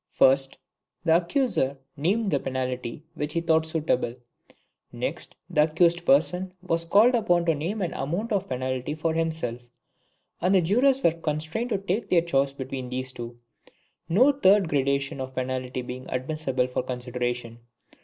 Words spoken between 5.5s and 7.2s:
accused person was called